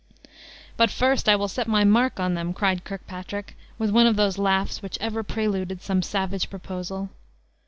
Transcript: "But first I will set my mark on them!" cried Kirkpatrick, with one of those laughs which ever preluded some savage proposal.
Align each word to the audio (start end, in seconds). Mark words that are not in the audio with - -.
"But 0.77 0.89
first 0.89 1.29
I 1.29 1.35
will 1.35 1.47
set 1.47 1.67
my 1.67 1.83
mark 1.83 2.19
on 2.19 2.33
them!" 2.33 2.53
cried 2.55 2.83
Kirkpatrick, 2.83 3.55
with 3.77 3.91
one 3.91 4.07
of 4.07 4.15
those 4.15 4.39
laughs 4.39 4.81
which 4.81 4.97
ever 4.99 5.21
preluded 5.21 5.83
some 5.83 6.01
savage 6.01 6.49
proposal. 6.49 7.11